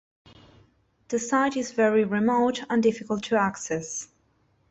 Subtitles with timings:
[1.09, 4.07] The site is very remote and difficult to access.